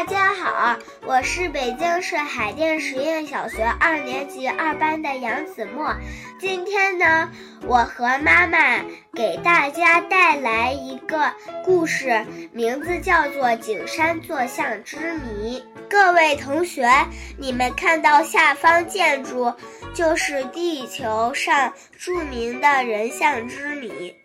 [0.00, 5.94] 大家好，我是北京市海淀实验小学二年级二班的杨子墨。
[6.38, 7.30] 今天呢，
[7.66, 8.82] 我和妈妈
[9.12, 11.30] 给大家带来一个
[11.62, 15.60] 故事，名字叫做《景山坐像之谜》。
[15.90, 16.88] 各位同学，
[17.36, 19.52] 你们看到下方建筑，
[19.92, 24.16] 就是地球上著名的人像之谜。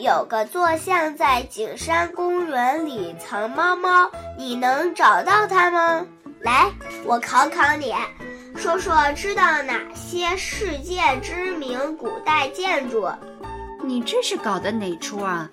[0.00, 6.06] 有个坐像在景山公园里藏猫猫，你能找到它吗？
[6.40, 6.72] 来，
[7.04, 7.92] 我考考你，
[8.56, 13.10] 说说知道哪些世界知名古代建筑？
[13.84, 15.50] 你这是搞的哪出啊？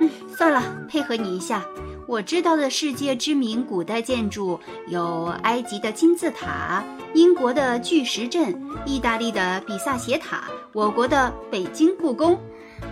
[0.00, 1.62] 嗯，算了，配合你一下。
[2.06, 6.82] 我知道的世界知名古代建筑有埃及的金字塔、
[7.12, 12.40] 英国的巨石阵、意大利的比萨斜塔、我国的北京故宫。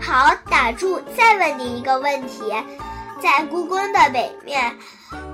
[0.01, 1.01] 好，打住！
[1.17, 2.53] 再问你一个问题，
[3.21, 4.77] 在故宫的北面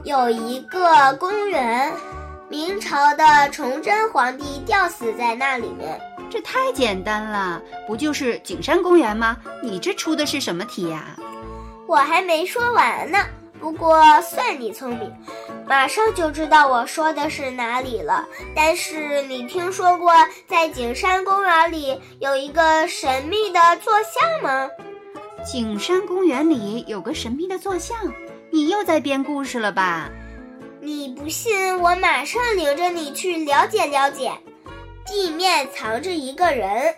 [0.04, 1.92] 有一个公园，
[2.48, 6.00] 明朝的崇祯皇帝吊死在那里面。
[6.30, 9.36] 这太简单了，不就是景山公园吗？
[9.62, 11.16] 你这出的是什么题呀？
[11.86, 13.18] 我还没说完呢。
[13.60, 15.12] 不过算你聪明，
[15.66, 18.26] 马上就知道我说的是哪里了。
[18.54, 20.12] 但是你听说过
[20.46, 24.68] 在景山公园里有一个神秘的坐像吗？
[25.44, 27.96] 景山公园里有个神秘的坐像，
[28.50, 30.10] 你又在编故事了吧？
[30.80, 34.32] 你不信，我马上领着你去了解了解。
[35.06, 36.94] 地面藏着一个人。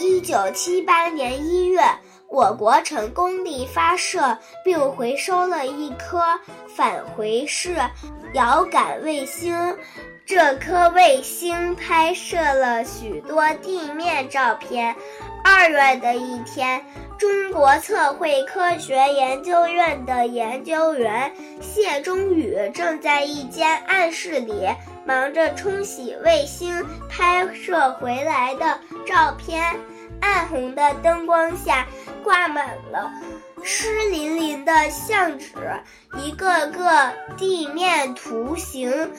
[0.00, 1.80] 一九七八年一月。
[2.34, 6.20] 我国成功地发射并回收了一颗
[6.66, 7.76] 返回式
[8.32, 9.56] 遥感卫星，
[10.26, 14.96] 这颗卫星拍摄了许多地面照片。
[15.44, 16.84] 二月的一天，
[17.16, 24.66] 中国测绘科学研究院的研究员谢忠宇正在一间暗室里
[25.06, 29.72] 忙着冲洗卫星拍摄回来的照片。
[30.24, 31.86] 暗红的灯光下，
[32.22, 33.12] 挂满了
[33.62, 35.48] 湿淋淋的相纸，
[36.16, 39.10] 一个个地面图形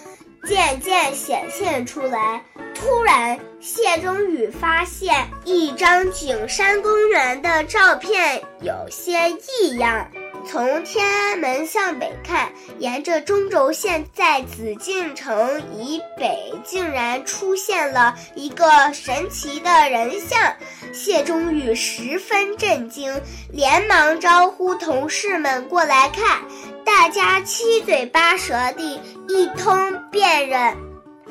[0.45, 2.43] 渐渐显现出来。
[2.73, 9.29] 突然，谢宗宇发现一张景山公园的照片有些
[9.61, 10.09] 异样。
[10.47, 20.55] 从天安门向北看，沿着中轴线，在紫禁城以北，竟然出现了一个神奇的人像。
[20.93, 26.41] 谢忠宇十分震惊，连忙招呼同事们过来看。
[26.85, 30.77] 大家七嘴八舌地一通辨认。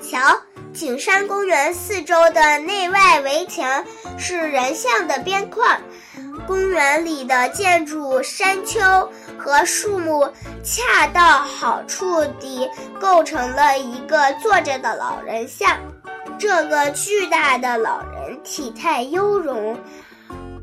[0.03, 0.19] 瞧，
[0.73, 3.85] 景山公园四周的内外围墙
[4.19, 5.81] 是人像的边框。
[6.47, 8.81] 公园里的建筑、山丘
[9.39, 10.28] 和树木
[10.62, 12.69] 恰到好处地
[13.00, 15.78] 构成了一个坐着的老人像。
[16.39, 19.78] 这个巨大的老人体态优容，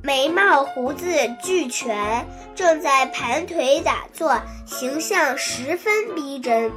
[0.04, 1.08] 眉毛胡子
[1.42, 6.72] 俱全，正在盘腿打坐，形象十分逼真。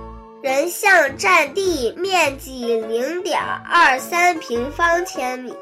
[0.45, 5.55] 人像占地面积零点二三平方千米，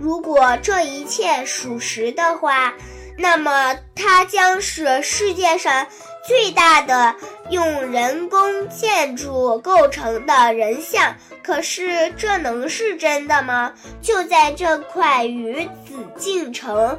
[0.00, 2.74] 如果这一切属实的话，
[3.16, 5.86] 那么它将是世界上
[6.26, 7.14] 最大的
[7.50, 11.14] 用人工建筑构成的人像。
[11.42, 13.72] 可是这能是真的吗？
[14.00, 16.98] 就在这块与紫禁城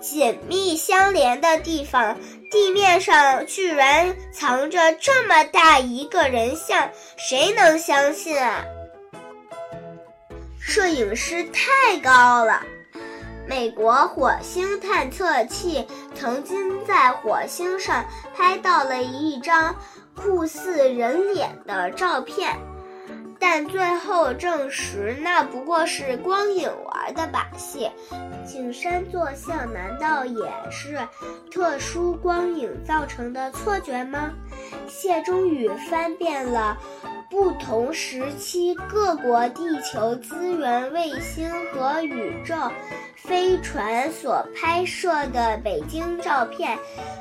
[0.00, 2.16] 紧密相连的地方。
[2.50, 8.62] 地面上居然藏着这么大一个人像，谁能相信啊？
[10.58, 12.62] 摄影师太高了。
[13.46, 18.04] 美国火星探测器曾经在火星上
[18.34, 19.74] 拍到了一张
[20.14, 22.56] 酷似人脸的照片。
[23.38, 27.90] 但最后证实，那不过是光影玩的把戏。
[28.46, 30.96] 景山坐像难道也是
[31.50, 34.30] 特殊光影造成的错觉吗？
[34.86, 36.78] 谢忠宇翻遍了
[37.28, 42.54] 不同时期各国地球资源卫星和宇宙
[43.22, 46.76] 飞船所拍摄的北京照片，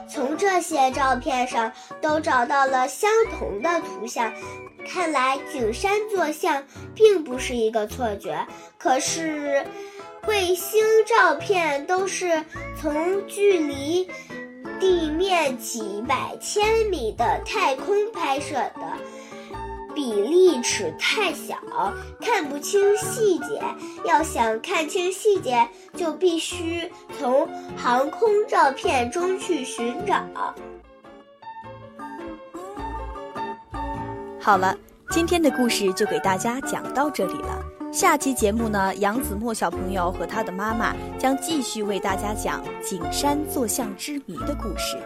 [0.09, 1.71] 从这些照片上
[2.01, 4.33] 都找到了相同的图像。
[4.87, 6.63] 看来景山坐像
[6.95, 8.47] 并不是一个错觉，
[8.79, 9.63] 可是
[10.27, 12.43] 卫星照片都是
[12.79, 14.09] 从距离
[14.79, 18.97] 地面几百千米的太空拍摄的，
[19.93, 21.55] 比例尺太小，
[22.19, 23.61] 看不清细节。
[24.05, 27.47] 要想看清细节，就必须从
[27.77, 30.23] 航空照片中去寻找。
[34.39, 34.75] 好了，
[35.11, 37.63] 今天的故事就给大家讲到这里了。
[37.91, 44.97] 下期节目呢，杨子墨小朋友和他的妈妈将继续为大家讲景山坐像之谜的故事。